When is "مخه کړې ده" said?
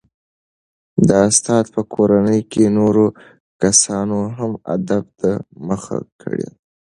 5.67-6.53